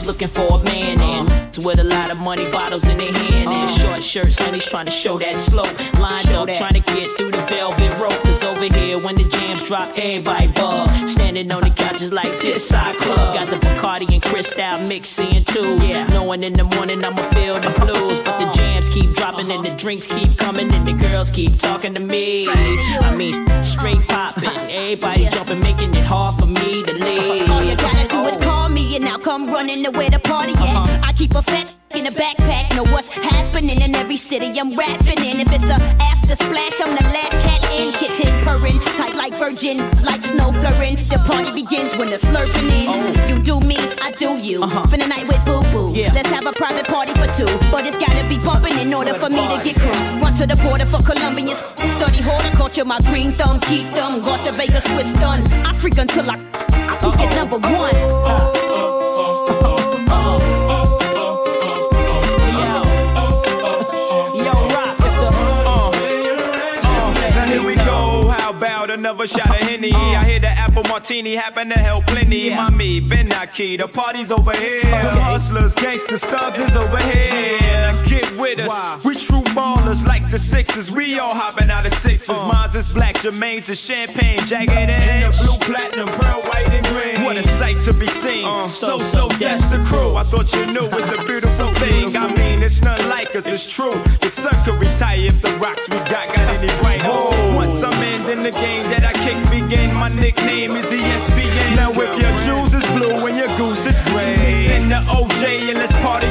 looking 0.07 0.29
for 0.29 0.61
a 0.61 0.65
man 0.65 1.01
and 1.01 1.31
it's 1.49 1.59
with 1.59 1.79
a 1.79 1.85
lot 1.85 2.11
of 2.11 2.21
money 2.21 2.51
bottles 2.51 2.87
in 2.87 2.99
their 2.99 3.13
hand 3.13 3.49
and 3.49 3.71
uh. 3.71 3.79
short 3.79 4.03
shirts. 4.03 4.39
Honeys 4.39 4.67
trying 4.67 4.85
to 4.85 4.91
show 4.91 5.19
that 5.19 5.35
slow. 5.35 5.65
Lined 6.01 6.29
up, 6.31 6.49
trying 6.57 6.75
to 6.75 6.81
get 6.93 7.09
through 7.17 7.31
the 7.31 7.45
velvet 7.49 7.95
rope. 7.99 8.21
Cause 8.23 8.45
over 8.45 8.65
here, 8.65 8.99
when 8.99 9.17
the 9.17 9.25
jams 9.25 9.63
drop, 9.67 9.89
everybody 9.97 10.49
bug. 10.53 10.89
Standing 11.09 11.51
on 11.53 11.63
the 11.63 11.71
couches 11.71 12.13
like 12.13 12.39
this 12.41 12.69
side 12.69 12.97
club. 12.97 13.37
Got 13.37 13.51
the 13.51 13.57
Bacardi 13.57 14.13
and 14.13 14.23
Cristal 14.23 14.87
mixing 14.89 15.45
too. 15.45 15.79
Yeah. 15.87 16.07
Knowing 16.09 16.43
in 16.43 16.53
the 16.53 16.65
morning 16.65 17.03
I'ma 17.05 17.23
feel 17.35 17.55
the 17.55 17.71
blues. 17.81 18.21
But 18.21 18.39
the 18.39 18.51
jams 18.53 18.89
keep 18.91 19.15
dropping 19.15 19.51
and 19.51 19.65
the 19.65 19.75
drinks 19.77 20.07
keep 20.07 20.37
coming 20.37 20.73
and 20.73 20.87
the 20.87 20.93
girls 20.93 21.31
keep 21.31 21.57
talking 21.59 21.95
to 21.95 22.01
me. 22.01 22.47
I 22.49 23.15
mean, 23.17 23.35
straight 23.65 24.07
popping. 24.09 24.45
Everybody 24.71 25.29
jumping, 25.31 25.61
making 25.61 25.95
it 25.95 26.05
hard 26.05 26.39
for 26.39 26.47
me 26.47 26.83
to 26.83 26.93
leave. 26.93 27.51
All 27.51 27.63
you 27.63 27.77
gotta 27.77 28.09
do 28.09 28.25
is 28.27 28.37
call 28.37 28.54
me 28.75 28.97
and 28.97 29.05
I'll 29.09 29.19
come 29.19 29.47
running 29.47 29.85
to 29.85 29.91
where 29.93 30.11
the 30.11 30.19
party 30.19 30.53
at. 30.59 31.05
I 31.05 31.13
keep 31.13 31.35
a 31.35 31.43
fat 31.43 31.77
in 31.95 32.07
a 32.07 32.11
backpack, 32.11 32.75
know 32.75 32.83
what's 32.93 33.13
happening 33.13 33.81
in 33.81 33.95
every 33.95 34.17
city 34.17 34.53
I'm 34.59 34.75
rapping 34.75 35.23
in. 35.23 35.39
If 35.39 35.53
it's 35.53 35.71
a 35.71 35.79
after 36.03 36.35
splash, 36.35 36.81
I'm 36.83 36.91
the 36.91 37.07
last 37.15 37.35
cat 37.47 37.63
in, 37.73 37.93
kitten 37.93 38.33
purring, 38.43 38.79
tight 38.99 39.15
like 39.15 39.33
virgin, 39.35 39.79
like 40.03 40.23
snow 40.25 40.51
flurring. 40.59 40.97
The 40.97 41.23
party 41.31 41.53
begins 41.55 41.97
when 41.97 42.11
the 42.11 42.17
slurping 42.17 42.69
ends. 42.71 42.91
Oh. 42.91 43.29
You 43.29 43.39
do 43.39 43.61
me, 43.61 43.77
I 44.03 44.11
do 44.11 44.37
you. 44.43 44.65
Uh-huh. 44.65 44.83
Spend 44.89 45.03
the 45.03 45.07
night 45.07 45.29
with 45.29 45.43
boo 45.45 45.63
boo. 45.71 45.95
Let's 46.17 46.31
have 46.31 46.47
a 46.47 46.53
private 46.53 46.87
party 46.89 47.13
for 47.15 47.29
two, 47.39 47.51
but 47.71 47.87
it's 47.87 47.97
gotta 47.97 48.27
be 48.29 48.39
bumping 48.39 48.77
in 48.79 48.93
order 48.93 49.15
for 49.15 49.31
me 49.31 49.47
to 49.55 49.63
get 49.63 49.77
crew. 49.79 49.99
Run 50.19 50.35
to 50.35 50.47
the 50.47 50.59
border 50.67 50.87
for 50.87 50.99
Colombians, 50.99 51.63
study 51.95 52.21
horticulture, 52.21 52.85
my 52.85 52.99
green 53.07 53.31
thumb, 53.31 53.61
keep 53.61 53.87
them. 53.95 54.21
Go 54.21 54.37
to 54.45 54.51
Vegas, 54.53 54.83
twist 54.85 55.15
done. 55.17 55.47
I 55.63 55.73
freak 55.75 55.97
until 55.99 56.29
I, 56.29 56.37
I 56.83 57.23
at 57.23 57.31
number 57.37 57.59
one. 57.59 57.95
Now 57.95 58.64
another 69.05 69.27
shot 69.27 69.51
of 69.51 69.69
Henny? 69.69 69.93
I 69.93 70.25
apple 70.75 70.91
martini 70.91 71.35
happen 71.35 71.69
to 71.69 71.79
help 71.79 72.05
plenty. 72.07 72.51
Mommy, 72.51 72.99
been 72.99 73.29
not 73.29 73.53
key. 73.53 73.77
The 73.77 73.87
party's 73.87 74.33
over 74.33 74.53
here. 74.57 74.83
The 74.83 75.21
hustlers, 75.21 75.75
gangsters, 75.75 76.25
thugs 76.25 76.59
is 76.59 76.77
over 76.77 76.99
here. 76.99 77.61
Now 77.61 78.03
get 78.05 78.37
with 78.37 78.59
us. 78.59 79.05
We 79.05 79.15
true 79.15 79.43
ballers 79.55 80.05
like 80.05 80.29
the 80.31 80.39
Sixers. 80.39 80.91
We 80.91 81.19
all 81.19 81.33
hopping 81.35 81.71
out 81.71 81.87
of 81.87 81.93
sixes. 81.93 82.29
Uh. 82.29 82.49
Mine's 82.49 82.75
is 82.75 82.89
black, 82.89 83.15
Jermaine's 83.17 83.69
is 83.69 83.81
champagne, 83.81 84.41
jagged 84.47 84.73
edge. 84.73 85.39
the 85.39 85.45
blue, 85.45 85.59
platinum, 85.59 86.09
pearl, 86.09 86.41
white, 86.43 86.69
and 86.71 86.87
green. 86.87 87.25
What 87.25 87.37
a 87.37 87.45
sight 87.45 87.81
to 87.83 87.93
be 87.93 88.09
seen. 88.09 88.45
Uh. 88.45 88.67
so, 88.67 88.99
so, 88.99 89.29
that's 89.29 89.67
the 89.67 89.83
crew. 89.85 90.17
I 90.17 90.25
thought 90.25 90.53
you 90.55 90.67
knew 90.67 90.89
it's 90.99 91.13
a 91.13 91.25
beautiful 91.25 91.73
thing. 91.75 92.17
I 92.17 92.35
mean, 92.35 92.63
it's 92.63 92.83
not 92.83 93.01
like 93.07 93.37
us, 93.37 93.47
it's 93.47 93.71
true. 93.71 93.95
The 94.21 94.29
sun 94.29 94.55
could 94.65 94.81
retire 94.81 95.19
if 95.19 95.41
the 95.41 95.53
rocks 95.59 95.89
we 95.89 95.99
got 95.99 96.27
got 96.35 96.53
any 96.55 96.73
brighter. 96.81 97.09
Once 97.55 97.83
I'm 97.83 98.03
in, 98.03 98.25
then 98.25 98.43
the 98.43 98.51
game 98.51 98.83
that 98.91 99.04
nickname 100.17 100.77
is 100.77 100.85
ESPN. 100.85 101.77
Now 101.77 101.91
if 101.91 102.19
your 102.19 102.39
jewels 102.45 102.75
is 102.75 102.87
blue 102.93 103.27
and 103.27 103.37
your 103.37 103.49
goose 103.57 103.87
is 103.87 104.01
gray, 104.13 104.67
send 104.67 104.91
the 104.91 105.01
OJ 105.11 105.71
and 105.71 105.79
let's 105.79 105.93
party 106.03 106.24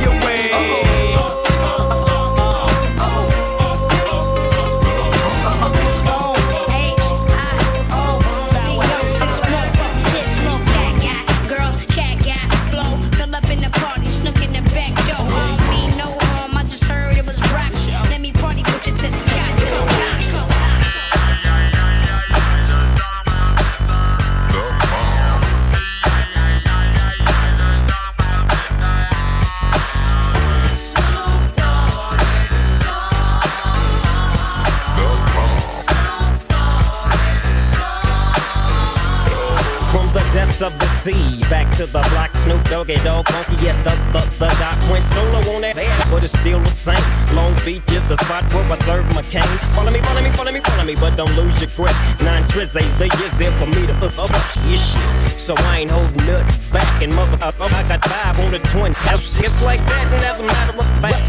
Dog, 43.03 43.27
funky 43.27 43.59
yes, 43.59 43.75
the, 43.83 43.91
the, 44.15 44.23
the 44.39 44.47
doc 44.63 44.79
went 44.87 45.03
solo 45.03 45.43
on 45.51 45.59
that 45.59 45.75
ass, 45.75 46.07
but 46.07 46.23
it's 46.23 46.31
still 46.39 46.63
the 46.63 46.71
same. 46.71 47.03
Long 47.35 47.51
Beach 47.67 47.83
is 47.91 47.99
the 48.07 48.15
spot 48.23 48.47
where 48.55 48.63
I 48.63 48.79
serve 48.79 49.03
my 49.11 49.19
cane. 49.27 49.43
Follow 49.75 49.91
me, 49.91 49.99
follow 49.99 50.23
me, 50.23 50.31
follow 50.31 50.51
me, 50.55 50.63
follow 50.63 50.87
me, 50.87 50.95
but 50.95 51.11
don't 51.19 51.35
lose 51.35 51.59
your 51.59 51.67
grip. 51.75 51.91
Nine 52.23 52.47
trizzies, 52.47 52.87
the 52.95 53.11
years 53.19 53.35
there 53.35 53.51
for 53.59 53.67
me 53.67 53.83
to 53.91 53.95
up, 54.07 54.15
up, 54.15 54.31
your 54.71 54.79
shit. 54.79 55.35
So 55.35 55.51
I 55.67 55.83
ain't 55.83 55.91
holding 55.91 56.15
nothing 56.23 56.47
back, 56.71 56.87
and 57.03 57.11
motherfucker, 57.11 57.75
I 57.75 57.83
got 57.91 58.07
five 58.07 58.39
on 58.39 58.55
the 58.55 58.63
twin. 58.71 58.95
That's 59.03 59.35
just 59.35 59.59
like 59.67 59.83
that, 59.83 60.05
and 60.07 60.23
as 60.23 60.39
a 60.39 60.47
matter 60.47 60.79
of 60.79 60.87
fact, 61.03 61.27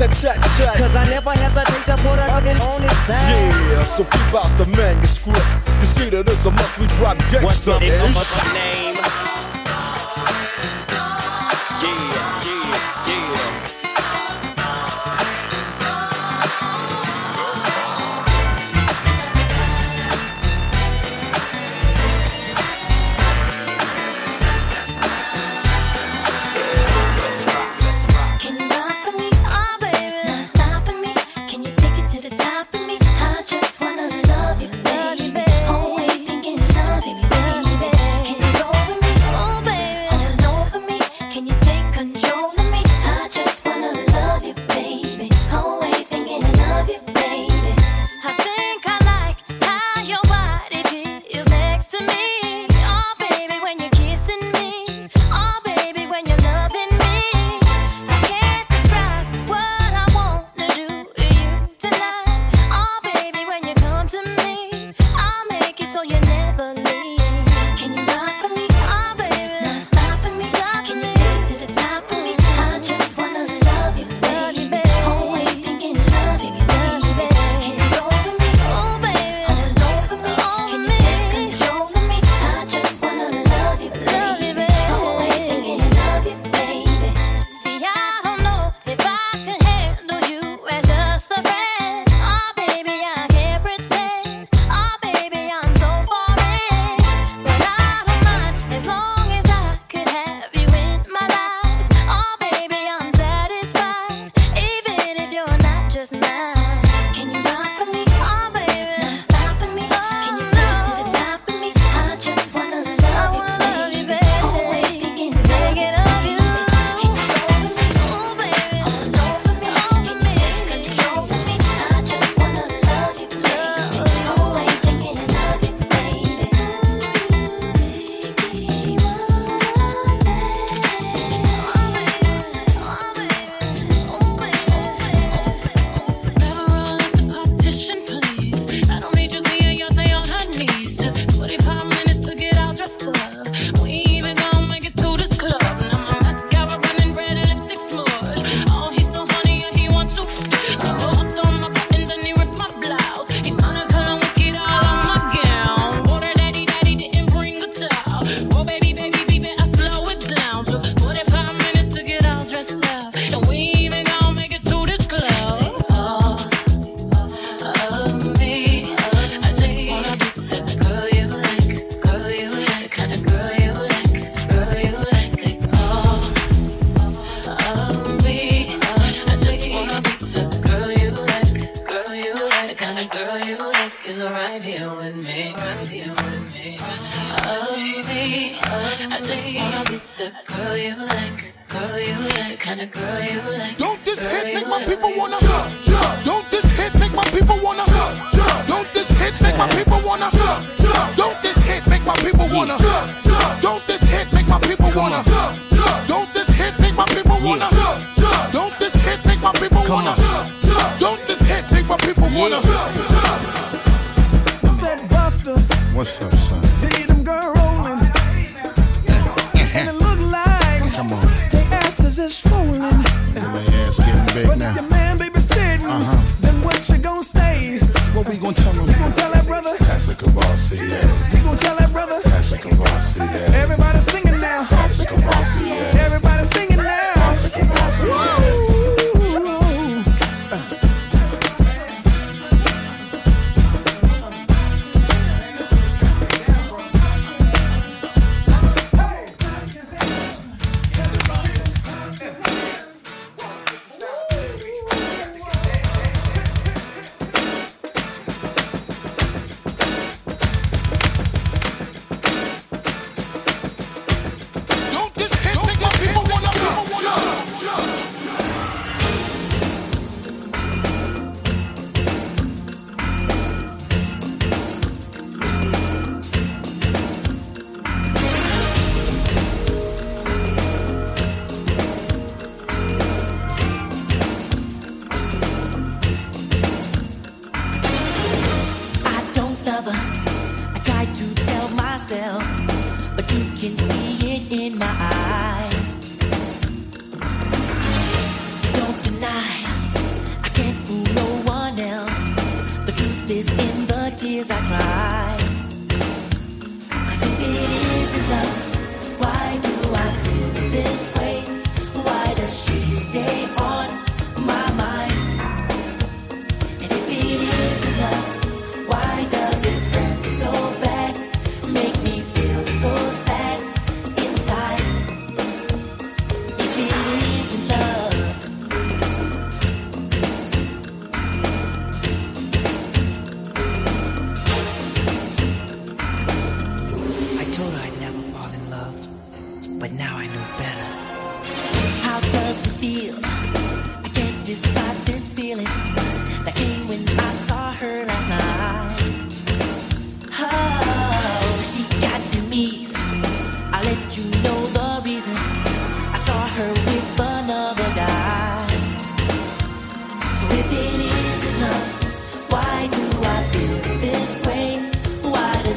cause 0.78 0.94
I 0.94 1.10
never 1.10 1.34
hesitate 1.34 1.90
to 1.90 1.98
put 2.06 2.22
a 2.22 2.26
hugging 2.30 2.54
on 2.62 2.86
his 2.86 2.98
back. 3.10 3.26
Yeah, 3.26 3.82
so 3.82 4.06
keep 4.06 4.30
out 4.30 4.46
the 4.62 4.70
manuscript. 4.78 5.42
You 5.82 5.90
see 5.90 6.06
that 6.14 6.22
it's 6.22 6.46
a 6.46 6.54
must 6.54 6.78
we 6.78 6.86
drop 7.02 7.18
What's 7.42 7.66
gangsta 7.66 7.82
the 7.82 7.90
ish. 7.90 8.54
name? 8.54 9.53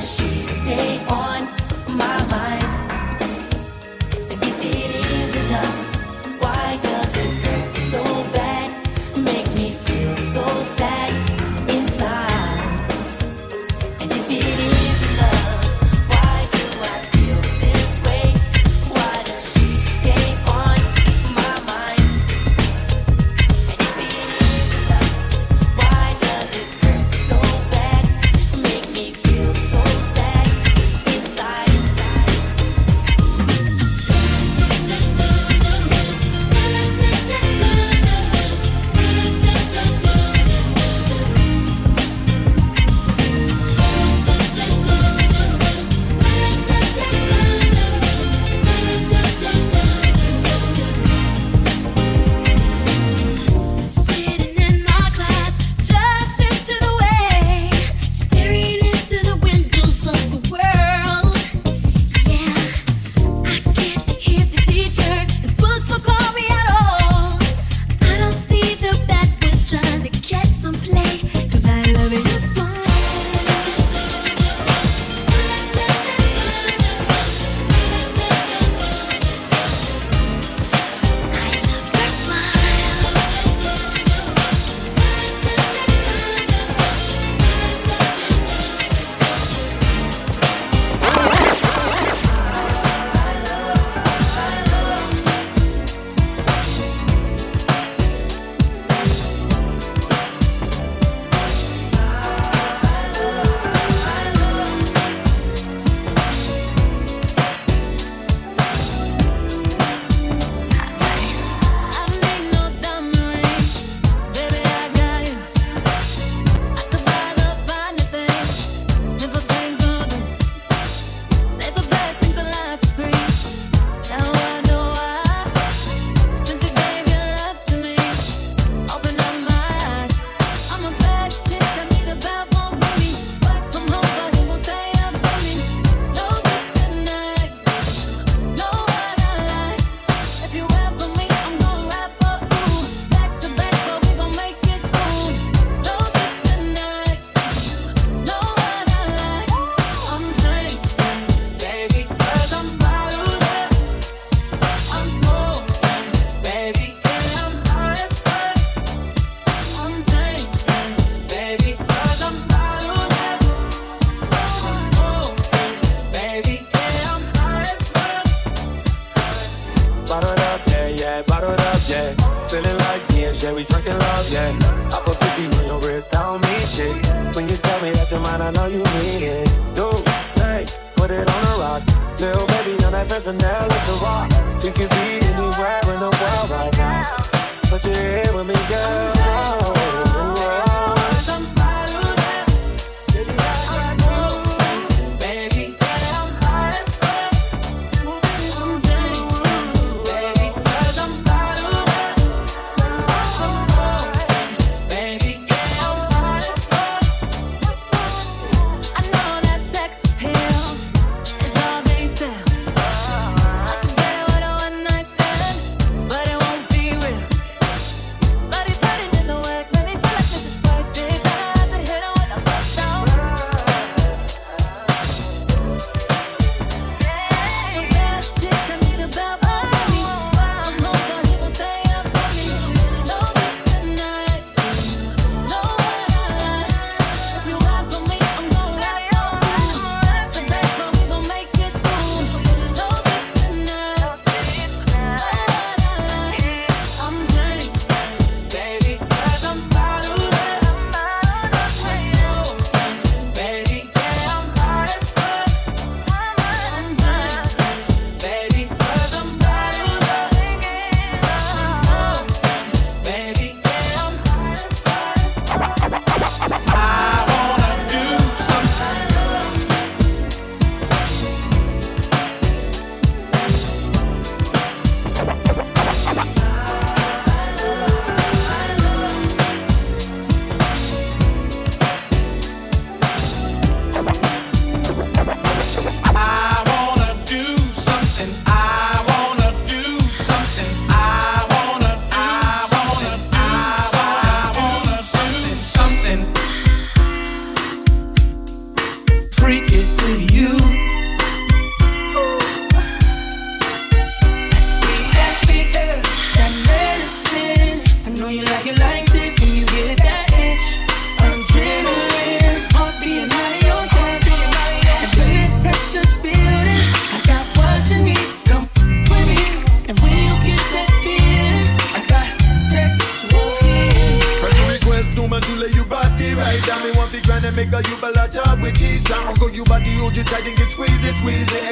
She 0.08 0.42
stay 0.42 1.06
on 1.08 1.27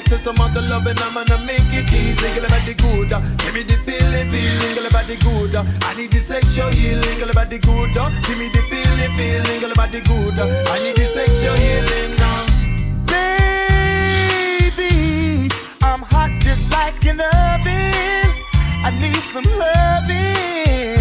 Excess 0.06 0.28
amount 0.28 0.56
of 0.56 0.70
loving, 0.70 0.96
I'm 1.00 1.16
gonna 1.16 1.36
make 1.48 1.66
it 1.74 1.92
easy. 1.92 2.30
Girl 2.36 2.46
about 2.46 2.62
the 2.62 2.76
good, 2.78 3.10
give 3.10 3.54
me 3.56 3.64
the 3.64 3.74
feeling, 3.74 4.30
feeling. 4.30 4.76
Girl 4.76 4.86
about 4.86 5.08
the 5.08 5.18
good, 5.18 5.56
I 5.56 5.98
need 5.98 6.12
the 6.12 6.20
sexual 6.20 6.70
healing. 6.70 7.18
Girl 7.18 7.32
about 7.32 7.50
the 7.50 7.58
good, 7.58 7.90
give 7.90 8.38
me 8.38 8.48
the 8.54 8.62
feeling, 8.70 9.12
feeling. 9.18 9.62
Girl 9.62 9.72
about 9.72 9.90
the 9.90 10.02
good, 10.02 10.38
I 10.38 10.78
need 10.84 10.96
the 10.96 11.08
sexual 11.10 11.56
healing 11.58 12.16
now. 12.22 12.46
Baby, 14.78 15.50
I'm 15.82 16.04
hot 16.06 16.30
just 16.40 16.70
like 16.70 17.04
an 17.08 17.22
oven. 17.22 18.30
I 18.86 18.94
need 19.02 19.24
some 19.34 19.50
loving. 19.58 20.95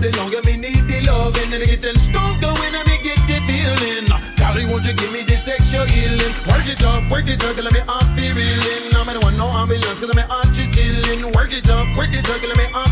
the 0.00 0.16
longer 0.16 0.40
me 0.48 0.56
need 0.56 0.80
the 0.88 1.04
loving 1.04 1.52
and 1.52 1.64
get 1.64 1.82
the 1.84 1.92
stronger 2.00 2.52
when 2.60 2.72
I 2.72 2.82
get 3.04 3.20
the 3.28 3.36
feeling. 3.44 4.08
Dolly, 4.40 4.64
won't 4.64 4.84
you 4.88 4.94
give 4.96 5.12
me 5.12 5.22
the 5.22 5.36
sexual 5.36 5.84
healing? 5.84 6.32
Work 6.48 6.64
it 6.64 6.80
up, 6.84 7.04
work 7.12 7.28
it 7.28 7.44
up, 7.44 7.56
let 7.60 7.72
me 7.72 7.84
off 7.84 8.08
be 8.16 8.32
reeling. 8.32 8.96
I'm 8.96 9.08
in 9.12 9.20
want 9.20 9.36
no 9.36 9.52
ambulance, 9.52 10.00
cause 10.00 10.08
I'm 10.08 10.16
an 10.16 10.28
arch 10.32 10.56
dealing. 10.56 11.28
Work 11.36 11.52
it 11.52 11.68
up, 11.68 11.84
work 12.00 12.12
it 12.16 12.24
up, 12.24 12.40
let 12.40 12.56
me 12.56 12.66
off 12.72 12.89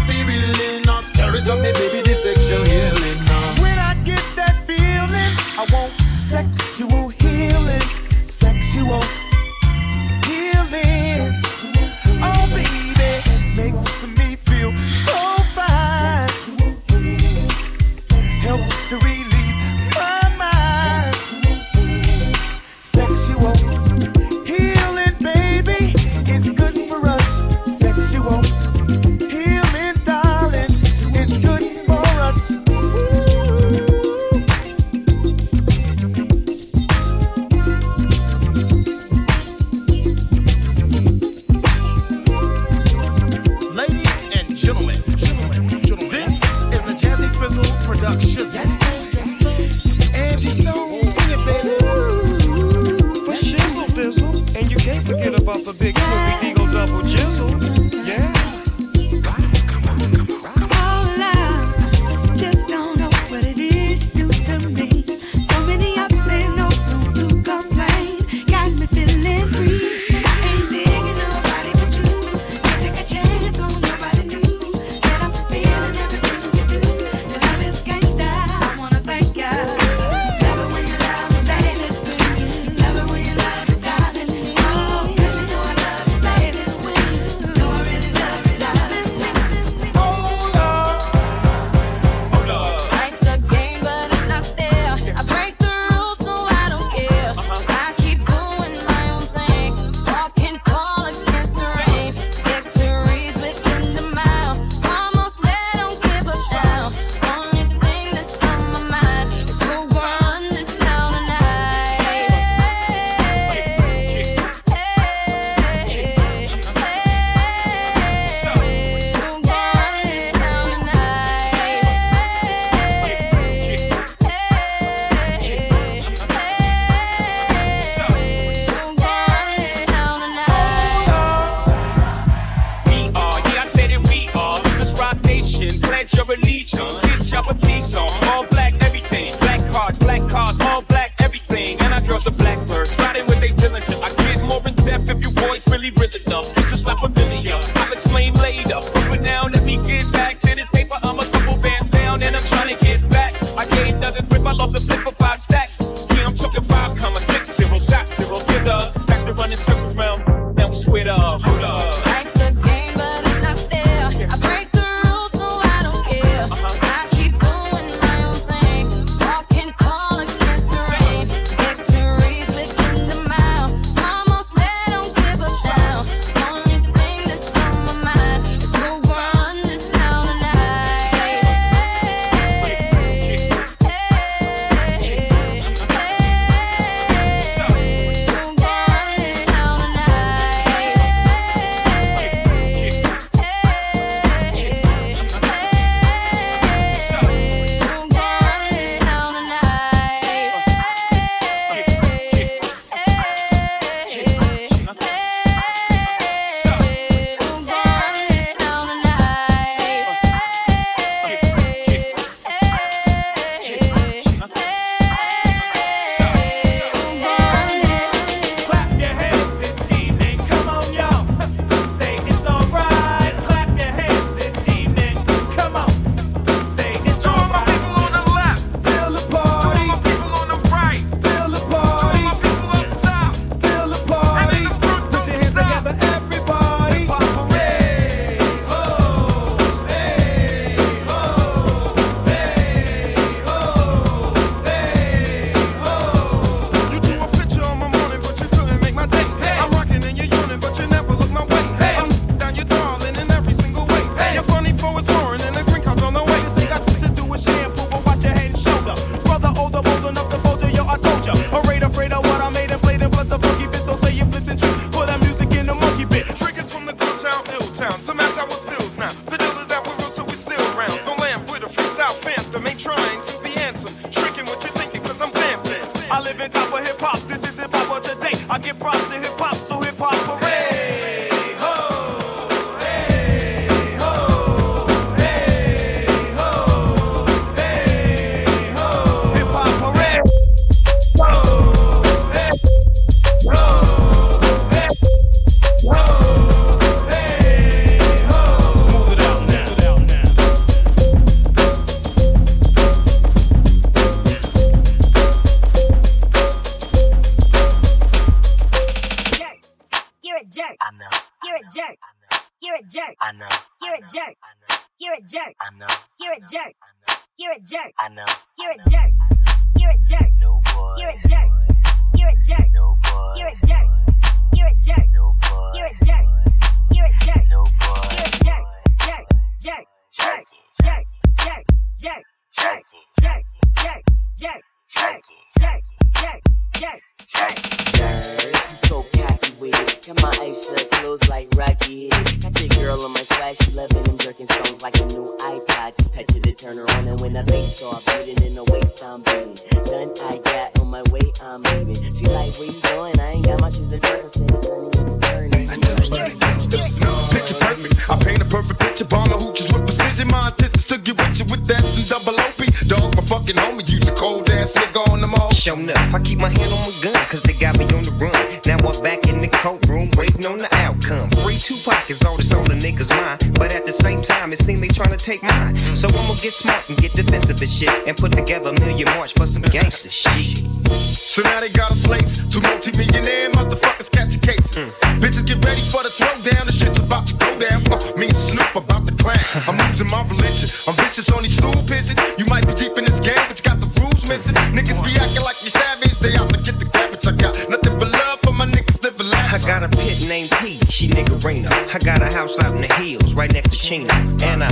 Niggas 394.78 395.04
be 395.04 395.10
acting 395.18 395.42
like 395.42 395.60
you 395.64 395.70
savage, 395.70 396.18
they 396.20 396.36
all 396.36 396.46
forget 396.46 396.78
the 396.78 396.88
cabbage. 396.92 397.26
I 397.26 397.32
got 397.32 397.68
nothing 397.68 397.98
but 397.98 398.12
love 398.12 398.38
for 398.44 398.52
my 398.52 398.64
niggas 398.64 399.02
living 399.02 399.26
life. 399.26 399.52
I 399.52 399.58
got 399.66 399.82
a 399.82 399.88
pit 399.88 400.24
named 400.28 400.52
P, 400.60 400.78
she 400.88 401.08
nigga 401.08 401.36
niggerina. 401.40 401.72
I 401.92 401.98
got 401.98 402.22
a 402.22 402.32
house 402.32 402.56
out 402.60 402.76
in 402.76 402.82
the 402.82 402.94
hills, 402.94 403.34
right 403.34 403.52
next 403.52 403.70
to 403.70 403.76
Chino. 403.76 404.14
And 404.44 404.62
I 404.62 404.70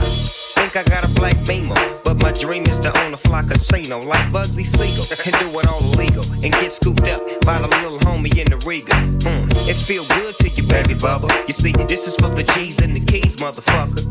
think 0.56 0.76
I 0.76 0.82
got 0.88 1.04
a 1.04 1.12
black 1.14 1.36
beamer. 1.46 1.76
But 2.04 2.22
my 2.22 2.32
dream 2.32 2.64
is 2.64 2.80
to 2.80 2.90
own 3.04 3.12
a 3.12 3.16
fly 3.16 3.42
casino 3.42 3.98
like 4.00 4.24
Bugsy 4.32 4.64
Siegel 4.64 5.04
and 5.04 5.32
do 5.40 5.58
it 5.60 5.66
all 5.68 5.82
illegal 5.92 6.24
and 6.42 6.52
get 6.52 6.72
scooped 6.72 7.06
up 7.12 7.20
by 7.44 7.60
the 7.60 7.68
little 7.82 8.00
homie 8.08 8.32
in 8.38 8.48
the 8.48 8.58
Riga. 8.64 8.96
Mm, 9.28 9.44
it 9.68 9.76
feel 9.76 10.04
good 10.16 10.34
to 10.40 10.48
you, 10.48 10.64
baby 10.68 10.94
bubba. 10.94 11.28
You 11.46 11.52
see, 11.52 11.72
this 11.72 12.06
is 12.08 12.14
for 12.16 12.32
the 12.34 12.44
G's 12.54 12.80
and 12.80 12.96
the 12.96 13.04
keys, 13.04 13.36
motherfucker. 13.36 14.02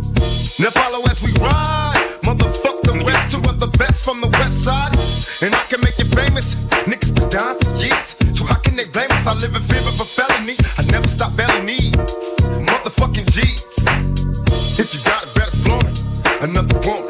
Now 0.62 0.70
follow 0.70 1.02
as 1.10 1.22
we 1.22 1.32
ride, 1.42 2.06
motherfuck 2.24 2.84
The 2.84 2.94
mm-hmm. 2.94 3.08
rest 3.08 3.32
two 3.34 3.42
of 3.50 3.60
the 3.60 3.72
best 3.78 4.06
from 4.06 4.22
the 4.22 4.30
west 4.40 4.64
side, 4.64 4.94
and 5.44 5.56
I 5.56 5.64
can 5.68 5.82
make 5.82 5.98
you 5.98 6.06
famous. 6.06 6.56
Niggas 6.86 7.16
been 7.16 7.30
down 7.30 7.58
for 7.60 7.74
years, 7.82 8.08
so 8.38 8.46
how 8.46 8.60
can 8.60 8.76
they 8.76 8.88
blame 8.88 9.12
us? 9.12 9.26
I 9.26 9.34
live 9.34 9.56
in 9.56 9.64
fear 9.64 9.82
of 9.82 10.00
a 10.00 10.06
felony. 10.06 10.56
I 10.78 10.84
never 10.92 11.08
stop 11.08 11.36
belly 11.36 11.66
needs, 11.66 11.98
motherfucking 12.70 13.28
G's. 13.32 13.66
If 14.78 14.94
you 14.94 15.02
got 15.04 15.24
a 15.24 15.35
another 16.46 16.78
one. 16.88 17.05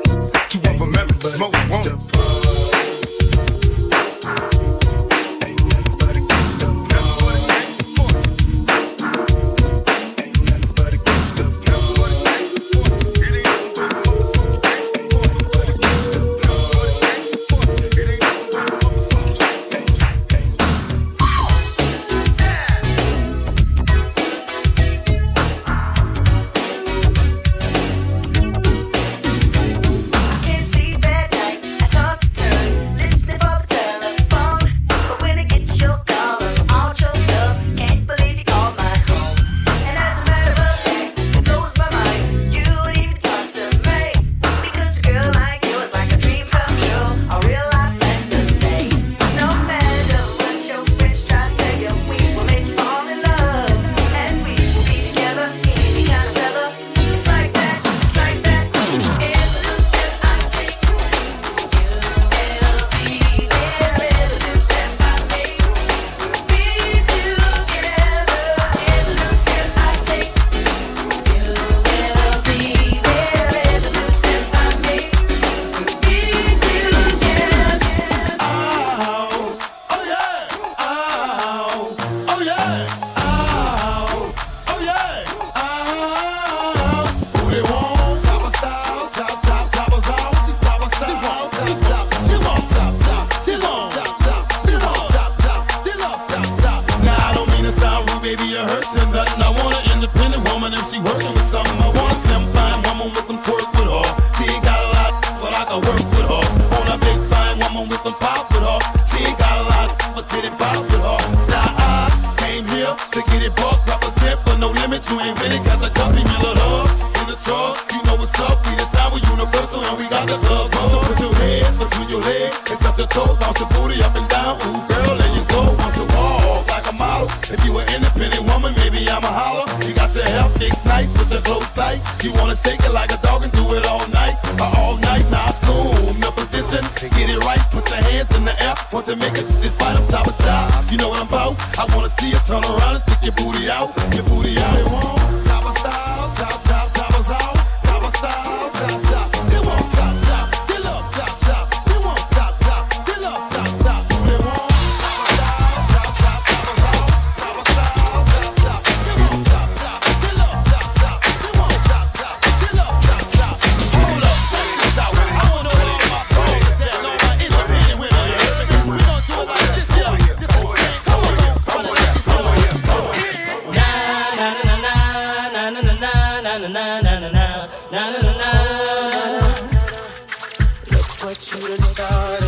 to 181.38 181.60
the 181.60 181.82
stars. 181.82 182.45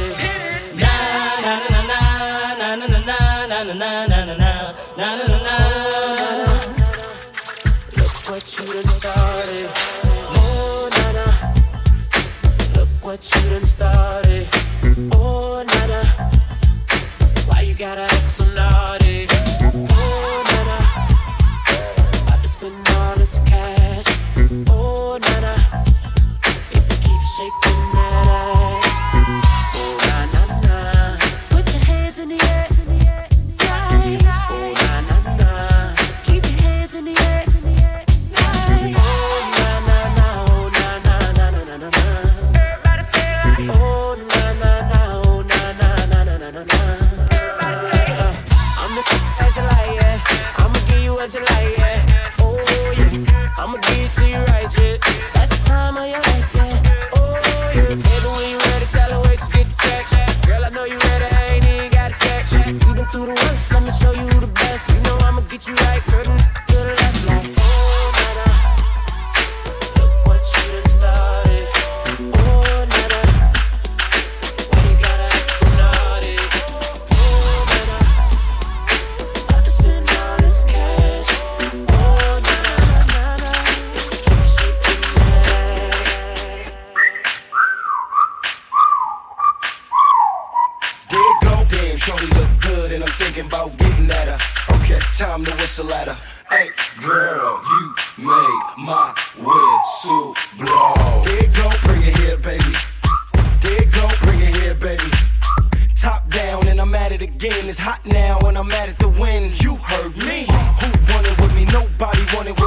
down 108.18 108.44
when 108.44 108.58
I'm 108.58 108.68
mad 108.68 108.90
at 108.90 108.98
the 109.00 109.10
wind. 109.10 109.62
You 109.64 109.76
heard 109.76 110.16
me. 110.18 110.40
Who 110.82 110.90
wanted 111.12 111.36
with 111.42 111.54
me? 111.58 111.64
Nobody 111.66 112.24
wanted 112.34 112.56
with 112.60 112.62
me. 112.62 112.67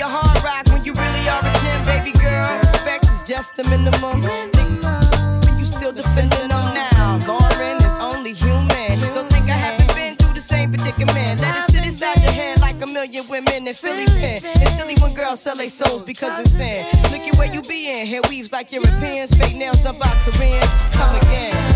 a 0.00 0.06
hard 0.06 0.42
rock 0.44 0.66
when 0.72 0.84
you 0.84 0.92
really 0.92 1.24
are 1.28 1.40
a 1.40 1.52
gym, 1.62 1.80
baby 1.84 2.12
girl. 2.18 2.58
Respect 2.60 3.04
is 3.08 3.22
just 3.22 3.56
the 3.56 3.64
minimum. 3.70 4.20
But 5.40 5.58
you 5.58 5.64
still 5.64 5.92
defending 5.92 6.48
them 6.48 6.66
now. 6.74 7.18
Lauren 7.26 7.76
is 7.80 7.96
only 8.00 8.32
human. 8.32 8.98
Don't 9.14 9.30
think 9.30 9.48
I 9.48 9.56
haven't 9.56 9.94
been 9.94 10.16
through 10.16 10.34
the 10.34 10.40
same 10.40 10.70
predicament. 10.70 11.40
Let 11.40 11.56
it 11.56 11.70
sit 11.70 11.84
inside 11.84 12.22
your 12.22 12.32
head 12.32 12.60
like 12.60 12.76
a 12.82 12.86
million 12.86 13.24
women 13.28 13.66
in 13.66 13.74
Philly 13.74 14.06
pen. 14.06 14.40
It's 14.60 14.76
silly 14.76 14.96
when 15.00 15.14
girls 15.14 15.40
sell 15.40 15.56
their 15.56 15.70
souls 15.70 16.02
because 16.02 16.38
it's 16.40 16.52
sin. 16.52 16.84
Look 17.12 17.22
at 17.22 17.36
where 17.38 17.52
you 17.52 17.62
be 17.62 17.88
in. 17.88 18.06
Hair 18.06 18.22
weaves 18.28 18.52
like 18.52 18.72
Europeans. 18.72 19.34
Fake 19.34 19.56
nails 19.56 19.80
done 19.82 19.98
by 19.98 20.12
Koreans. 20.24 20.72
Come 20.92 21.14
again. 21.16 21.75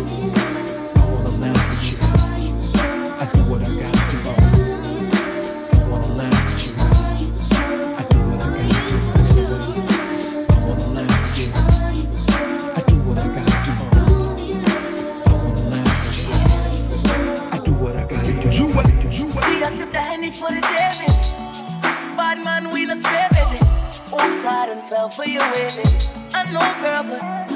for 25.11 25.25
you 25.25 25.39
winning. 25.39 25.85
I 26.33 26.51
know, 26.53 26.81
girl, 26.81 27.03
but. 27.03 27.50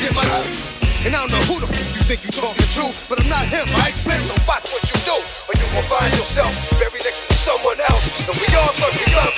get 0.00 0.16
my 0.16 0.24
life. 0.24 1.04
And 1.04 1.14
I 1.14 1.20
don't 1.20 1.32
know 1.32 1.44
who 1.48 1.60
the 1.60 1.68
fuck 1.68 1.88
you 1.96 2.02
think 2.04 2.20
you're 2.24 2.40
talking 2.40 2.68
to, 2.76 2.84
but 3.08 3.20
I'm 3.20 3.28
not 3.28 3.44
him. 3.48 3.68
I 3.80 3.88
explain, 3.88 4.20
so 4.24 4.36
watch 4.48 4.68
what 4.72 4.84
you 4.84 4.96
do, 5.04 5.16
or 5.48 5.54
you 5.56 5.66
will 5.72 5.86
find 5.88 6.12
yourself 6.12 6.52
buried 6.76 7.04
next 7.04 7.24
to 7.28 7.36
someone 7.36 7.80
else. 7.80 8.04
And 8.28 8.36
we 8.36 8.48
all 8.56 8.72
learn, 8.80 8.92
we 8.96 9.06
love 9.12 9.32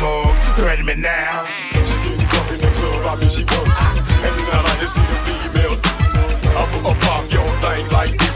mug. 0.00 0.34
Threaten 0.56 0.86
me 0.86 0.94
now. 0.94 1.46
She 1.72 1.94
getting 2.04 2.26
drunk 2.26 2.50
in 2.50 2.60
the 2.60 2.70
club, 2.78 3.06
I 3.06 3.16
think 3.16 3.32
she 3.32 3.44
broke. 3.44 3.68
And 4.24 4.34
then 4.36 4.48
I 4.52 4.62
like 4.62 4.80
to 4.80 4.88
see 4.88 5.06
the 5.12 5.18
female. 5.26 5.76
Up, 6.56 6.70
up, 6.86 7.00
pop 7.00 7.32
your 7.32 7.46
thing 7.60 7.88
like 7.90 8.12
this. 8.18 8.35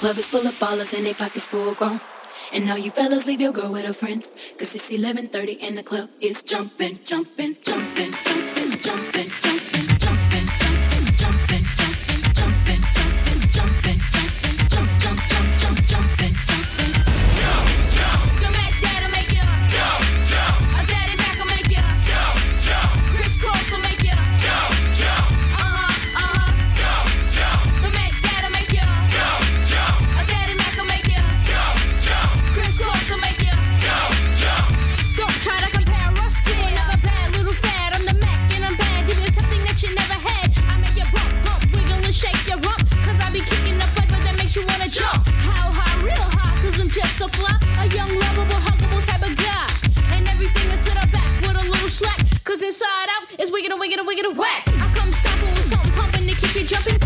club 0.00 0.16
is 0.16 0.24
full 0.28 0.46
of 0.46 0.54
ballers 0.58 0.96
and 0.96 1.04
they 1.04 1.12
pockets 1.12 1.46
full 1.46 1.74
grown. 1.74 2.00
And 2.54 2.64
now 2.64 2.74
you 2.74 2.90
fellas 2.90 3.26
leave 3.26 3.42
your 3.42 3.52
girl 3.52 3.70
with 3.70 3.84
her 3.84 3.92
friends. 3.92 4.30
Cause 4.56 4.74
it's 4.74 4.88
11.30 4.88 5.62
and 5.62 5.76
the 5.76 5.82
club 5.82 6.08
is 6.22 6.42
jumping, 6.42 6.96
jumping, 7.04 7.58
jumping, 7.62 8.12
jumping, 8.24 8.80
jumping, 8.80 9.28
jumping. 9.42 9.79
get 54.22 54.36
a. 54.36 54.62
I 54.66 54.92
come 54.94 55.12
stomping 55.12 55.50
with 55.50 55.64
something 55.64 55.92
pumping 55.92 56.26
to 56.26 56.34
keep 56.34 56.54
you 56.54 56.64
jumping. 56.64 56.99